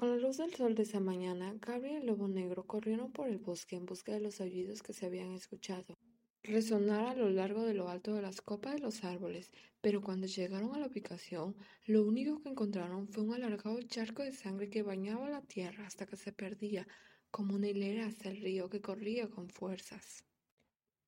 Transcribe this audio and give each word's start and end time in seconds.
Con 0.00 0.08
la 0.08 0.16
luz 0.16 0.38
del 0.38 0.54
sol 0.54 0.74
de 0.74 0.84
esa 0.84 0.98
mañana, 0.98 1.54
Gabriel 1.60 1.92
y 1.92 1.96
el 1.96 2.06
lobo 2.06 2.26
negro 2.26 2.66
corrieron 2.66 3.12
por 3.12 3.28
el 3.28 3.36
bosque 3.36 3.76
en 3.76 3.84
busca 3.84 4.12
de 4.12 4.20
los 4.20 4.40
aullidos 4.40 4.82
que 4.82 4.94
se 4.94 5.04
habían 5.04 5.32
escuchado 5.32 5.94
resonar 6.42 7.04
a 7.04 7.14
lo 7.14 7.28
largo 7.28 7.64
de 7.64 7.74
lo 7.74 7.90
alto 7.90 8.14
de 8.14 8.22
las 8.22 8.40
copas 8.40 8.76
de 8.76 8.80
los 8.80 9.04
árboles, 9.04 9.50
pero 9.82 10.00
cuando 10.00 10.26
llegaron 10.26 10.74
a 10.74 10.78
la 10.78 10.86
ubicación, 10.86 11.54
lo 11.84 12.02
único 12.02 12.40
que 12.40 12.48
encontraron 12.48 13.08
fue 13.08 13.24
un 13.24 13.34
alargado 13.34 13.78
charco 13.82 14.22
de 14.22 14.32
sangre 14.32 14.70
que 14.70 14.82
bañaba 14.82 15.28
la 15.28 15.42
tierra 15.42 15.86
hasta 15.86 16.06
que 16.06 16.16
se 16.16 16.32
perdía 16.32 16.88
como 17.30 17.56
una 17.56 17.68
hilera 17.68 18.06
hasta 18.06 18.30
el 18.30 18.40
río 18.40 18.70
que 18.70 18.80
corría 18.80 19.28
con 19.28 19.50
fuerzas 19.50 20.24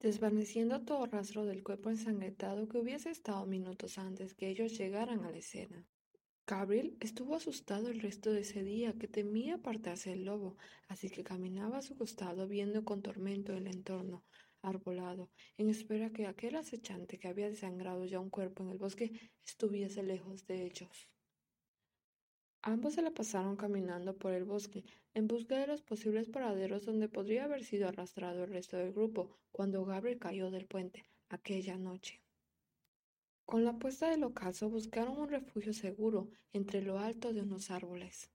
desvaneciendo 0.01 0.85
todo 0.85 1.07
rastro 1.07 1.47
del 1.47 1.63
cuerpo 1.63 1.89
ensangrentado 1.89 2.69
que 2.69 2.77
hubiese 2.77 3.09
estado 3.09 3.47
minutos 3.47 3.97
antes 3.97 4.35
que 4.35 4.51
ellos 4.51 4.77
llegaran 4.77 5.25
a 5.25 5.31
la 5.31 5.39
escena. 5.39 5.87
Gabriel 6.45 6.97
estuvo 6.99 7.37
asustado 7.37 7.89
el 7.89 8.01
resto 8.01 8.33
de 8.33 8.41
ese 8.41 8.65
día 8.65 8.93
que 8.95 9.07
temía 9.07 9.55
apartarse 9.55 10.11
del 10.11 10.25
lobo, 10.25 10.57
así 10.89 11.09
que 11.09 11.23
caminaba 11.23 11.79
a 11.79 11.83
su 11.83 11.96
costado 11.96 12.49
viendo 12.49 12.85
con 12.85 13.00
tormento 13.00 13.53
el 13.53 13.69
entorno 13.69 14.25
arbolado, 14.61 15.31
en 15.57 15.69
espera 15.69 16.11
que 16.11 16.27
aquel 16.27 16.57
acechante 16.57 17.19
que 17.19 17.29
había 17.29 17.49
desangrado 17.49 18.07
ya 18.07 18.19
un 18.19 18.31
cuerpo 18.31 18.64
en 18.64 18.71
el 18.71 18.79
bosque 18.79 19.13
estuviese 19.45 20.03
lejos 20.03 20.45
de 20.47 20.67
ellos. 20.67 21.09
Ambos 22.63 22.95
se 22.95 23.03
la 23.03 23.13
pasaron 23.13 23.57
caminando 23.57 24.17
por 24.17 24.33
el 24.33 24.45
bosque 24.45 24.85
en 25.14 25.29
busca 25.29 25.59
de 25.59 25.69
los 25.69 25.83
posibles 25.83 26.29
paraderos 26.29 26.85
donde 26.85 27.09
podría 27.09 27.45
haber 27.45 27.64
sido 27.64 27.89
arrastrado 27.89 28.45
el 28.45 28.50
resto 28.50 28.77
del 28.77 28.93
grupo 28.93 29.39
cuando 29.53 29.85
Gabriel 29.85 30.19
cayó 30.19 30.50
del 30.50 30.67
puente 30.67 31.05
aquella 31.29 31.77
noche. 31.77 32.20
Con 33.45 33.64
la 33.64 33.78
puesta 33.78 34.09
del 34.09 34.25
ocaso 34.25 34.70
buscaron 34.70 35.19
un 35.19 35.28
refugio 35.28 35.73
seguro 35.73 36.31
entre 36.53 36.83
lo 36.83 36.98
alto 36.98 37.33
de 37.33 37.42
unos 37.42 37.70
árboles. 37.70 38.31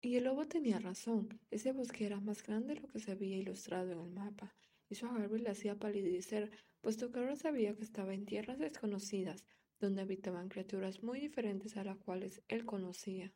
Y 0.00 0.16
el 0.16 0.24
lobo 0.24 0.46
tenía 0.48 0.80
razón, 0.80 1.38
ese 1.50 1.70
bosque 1.72 2.06
era 2.06 2.18
más 2.18 2.42
grande 2.42 2.74
de 2.74 2.80
lo 2.80 2.88
que 2.88 2.98
se 2.98 3.12
había 3.12 3.36
ilustrado 3.36 3.92
en 3.92 4.00
el 4.00 4.10
mapa. 4.10 4.52
Eso 4.88 5.06
a 5.06 5.16
Gabriel 5.16 5.44
le 5.44 5.50
hacía 5.50 5.78
palidecer, 5.78 6.50
puesto 6.80 7.12
que 7.12 7.20
ahora 7.20 7.36
sabía 7.36 7.76
que 7.76 7.84
estaba 7.84 8.12
en 8.12 8.26
tierras 8.26 8.58
desconocidas, 8.58 9.44
donde 9.78 10.02
habitaban 10.02 10.48
criaturas 10.48 11.02
muy 11.02 11.20
diferentes 11.20 11.76
a 11.76 11.84
las 11.84 11.98
cuales 11.98 12.42
él 12.48 12.64
conocía. 12.64 13.32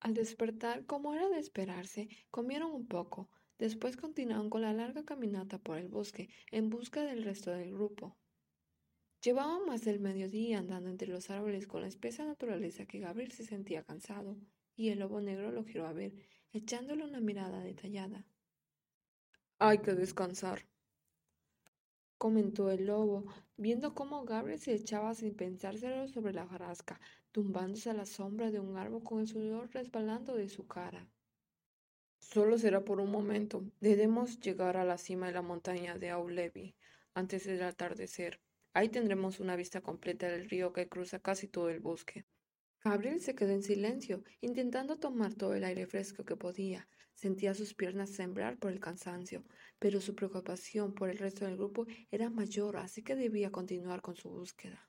Al 0.00 0.14
despertar, 0.14 0.86
como 0.86 1.14
era 1.14 1.28
de 1.28 1.40
esperarse, 1.40 2.08
comieron 2.30 2.72
un 2.72 2.86
poco. 2.86 3.28
Después 3.58 3.96
continuaron 3.96 4.48
con 4.48 4.62
la 4.62 4.72
larga 4.72 5.04
caminata 5.04 5.58
por 5.58 5.76
el 5.76 5.88
bosque 5.88 6.30
en 6.52 6.70
busca 6.70 7.04
del 7.04 7.22
resto 7.22 7.50
del 7.50 7.72
grupo. 7.72 8.16
Llevaban 9.22 9.66
más 9.66 9.84
del 9.84 10.00
mediodía 10.00 10.58
andando 10.58 10.88
entre 10.88 11.08
los 11.08 11.28
árboles 11.28 11.66
con 11.66 11.82
la 11.82 11.88
espesa 11.88 12.24
naturaleza 12.24 12.86
que 12.86 13.00
Gabriel 13.00 13.32
se 13.32 13.44
sentía 13.44 13.82
cansado, 13.82 14.36
y 14.76 14.88
el 14.88 15.00
lobo 15.00 15.20
negro 15.20 15.50
lo 15.52 15.64
giró 15.64 15.86
a 15.86 15.92
ver, 15.92 16.14
echándole 16.52 17.04
una 17.04 17.20
mirada 17.20 17.60
detallada. 17.60 18.24
Hay 19.58 19.78
que 19.78 19.92
descansar, 19.92 20.64
comentó 22.16 22.70
el 22.70 22.86
lobo, 22.86 23.24
viendo 23.56 23.94
cómo 23.94 24.24
Gabriel 24.24 24.58
se 24.58 24.74
echaba 24.74 25.14
sin 25.14 25.34
pensárselo 25.34 26.06
sobre 26.08 26.34
la 26.34 26.46
jarasca, 26.46 27.00
tumbándose 27.32 27.88
a 27.88 27.94
la 27.94 28.06
sombra 28.06 28.50
de 28.50 28.60
un 28.60 28.76
árbol 28.76 29.02
con 29.02 29.20
el 29.20 29.28
sudor 29.28 29.70
resbalando 29.72 30.34
de 30.34 30.48
su 30.48 30.66
cara. 30.66 31.08
Solo 32.18 32.58
será 32.58 32.84
por 32.84 33.00
un 33.00 33.10
momento. 33.10 33.64
Debemos 33.80 34.38
llegar 34.40 34.76
a 34.76 34.84
la 34.84 34.98
cima 34.98 35.28
de 35.28 35.32
la 35.32 35.42
montaña 35.42 35.96
de 35.96 36.10
Aulevi 36.10 36.74
antes 37.14 37.44
del 37.44 37.62
atardecer. 37.62 38.38
Ahí 38.72 38.88
tendremos 38.88 39.40
una 39.40 39.56
vista 39.56 39.80
completa 39.80 40.28
del 40.28 40.48
río 40.48 40.72
que 40.72 40.88
cruza 40.88 41.18
casi 41.18 41.48
todo 41.48 41.70
el 41.70 41.80
bosque. 41.80 42.24
Gabriel 42.82 43.20
se 43.20 43.34
quedó 43.34 43.50
en 43.50 43.62
silencio, 43.62 44.22
intentando 44.40 44.98
tomar 44.98 45.34
todo 45.34 45.54
el 45.54 45.64
aire 45.64 45.86
fresco 45.86 46.24
que 46.24 46.36
podía. 46.36 46.88
Sentía 47.14 47.52
sus 47.52 47.74
piernas 47.74 48.10
sembrar 48.10 48.58
por 48.58 48.72
el 48.72 48.80
cansancio, 48.80 49.44
pero 49.78 50.00
su 50.00 50.14
preocupación 50.14 50.94
por 50.94 51.10
el 51.10 51.18
resto 51.18 51.44
del 51.44 51.56
grupo 51.56 51.86
era 52.10 52.30
mayor, 52.30 52.78
así 52.78 53.02
que 53.02 53.16
debía 53.16 53.50
continuar 53.50 54.00
con 54.00 54.16
su 54.16 54.30
búsqueda. 54.30 54.88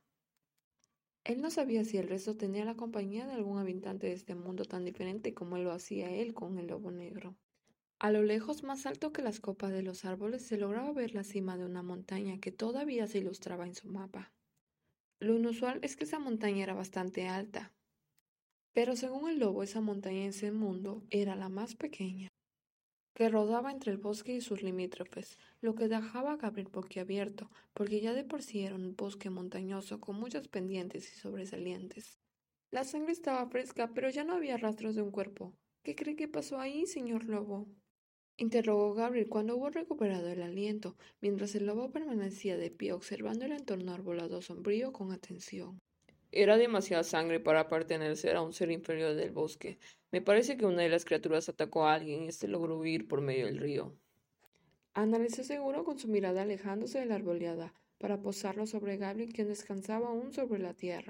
Él 1.24 1.42
no 1.42 1.52
sabía 1.52 1.84
si 1.84 1.98
el 1.98 2.08
resto 2.08 2.38
tenía 2.38 2.66
la 2.66 2.76
compañía 2.76 3.28
de 3.28 3.34
algún 3.34 3.60
habitante 3.60 4.08
de 4.08 4.14
este 4.14 4.36
mundo 4.36 4.66
tan 4.66 4.86
diferente 4.86 5.34
como 5.34 5.58
lo 5.58 5.72
hacía 5.72 6.10
él 6.10 6.34
con 6.34 6.58
el 6.58 6.68
lobo 6.68 6.92
negro. 6.92 7.36
A 8.02 8.10
lo 8.10 8.24
lejos, 8.24 8.64
más 8.64 8.88
alto 8.88 9.14
que 9.14 9.22
las 9.22 9.40
copas 9.40 9.72
de 9.72 9.84
los 9.84 10.06
árboles, 10.06 10.42
se 10.42 10.58
lograba 10.58 10.92
ver 10.92 11.14
la 11.14 11.24
cima 11.24 11.56
de 11.56 11.66
una 11.66 11.84
montaña 11.84 12.40
que 12.40 12.52
todavía 12.52 13.06
se 13.06 13.20
ilustraba 13.20 13.68
en 13.68 13.76
su 13.76 13.90
mapa. 13.90 14.34
Lo 15.20 15.36
inusual 15.36 15.78
es 15.84 15.96
que 15.96 16.06
esa 16.06 16.18
montaña 16.18 16.64
era 16.64 16.74
bastante 16.74 17.28
alta, 17.28 17.72
pero 18.74 18.96
según 18.96 19.30
el 19.30 19.38
lobo, 19.38 19.62
esa 19.62 19.82
montaña 19.82 20.24
en 20.24 20.30
ese 20.30 20.52
mundo 20.52 21.04
era 21.12 21.36
la 21.36 21.50
más 21.50 21.76
pequeña, 21.76 22.30
que 23.14 23.30
rodaba 23.30 23.72
entre 23.72 23.92
el 23.92 24.00
bosque 24.00 24.34
y 24.34 24.42
sus 24.42 24.64
limítrofes, 24.64 25.38
lo 25.62 25.76
que 25.76 25.88
dejaba 25.88 26.32
a 26.32 26.38
Gabriel 26.38 26.70
boquiabierto, 26.70 27.52
porque 27.76 28.02
ya 28.02 28.14
de 28.14 28.24
por 28.24 28.42
sí 28.42 28.62
era 28.62 28.74
un 28.74 28.96
bosque 28.96 29.30
montañoso 29.30 30.00
con 30.00 30.16
muchas 30.16 30.48
pendientes 30.48 31.08
y 31.14 31.20
sobresalientes. 31.20 32.18
La 32.72 32.84
sangre 32.84 33.12
estaba 33.12 33.46
fresca, 33.46 33.92
pero 33.94 34.10
ya 34.10 34.24
no 34.24 34.34
había 34.34 34.58
rastros 34.58 34.96
de 34.96 35.04
un 35.04 35.12
cuerpo. 35.12 35.54
¿Qué 35.84 35.96
cree 35.96 36.16
que 36.16 36.28
pasó 36.28 36.60
ahí, 36.60 36.88
señor 36.88 37.26
lobo? 37.26 37.68
Interrogó 38.42 38.94
Gabriel 38.96 39.30
cuando 39.30 39.56
hubo 39.56 39.70
recuperado 39.70 40.28
el 40.28 40.42
aliento, 40.42 40.98
mientras 41.22 41.54
el 41.56 41.68
lobo 41.68 41.92
permanecía 41.92 42.58
de 42.58 42.72
pie 42.72 42.92
observando 42.92 43.46
el 43.46 43.52
entorno 43.52 43.94
arbolado 43.94 44.42
sombrío 44.42 44.92
con 44.92 45.12
atención. 45.12 45.80
Era 46.32 46.58
demasiada 46.58 47.04
sangre 47.04 47.40
para 47.40 47.68
pertenecer 47.68 48.36
a 48.36 48.42
un 48.42 48.54
ser 48.54 48.72
inferior 48.72 49.14
del 49.16 49.32
bosque. 49.32 49.78
Me 50.12 50.22
parece 50.22 50.58
que 50.58 50.66
una 50.66 50.82
de 50.82 50.90
las 50.90 51.06
criaturas 51.06 51.50
atacó 51.50 51.86
a 51.86 51.94
alguien 51.94 52.24
y 52.24 52.28
éste 52.30 52.48
logró 52.48 52.80
huir 52.80 53.08
por 53.08 53.22
medio 53.22 53.46
del 53.46 53.60
río. 53.60 53.94
Analizó 54.94 55.44
seguro 55.44 55.84
con 55.84 56.00
su 56.00 56.08
mirada 56.08 56.42
alejándose 56.42 57.00
de 57.00 57.06
la 57.06 57.16
arboleada 57.16 57.74
para 58.00 58.22
posarlo 58.22 58.66
sobre 58.66 58.98
Gabriel, 58.98 59.34
quien 59.34 59.48
descansaba 59.50 60.10
aún 60.10 60.34
sobre 60.34 60.60
la 60.60 60.74
tierra. 60.74 61.10